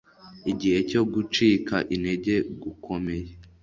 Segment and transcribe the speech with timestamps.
[0.51, 3.29] Igihe cyo gucika intege gukomeye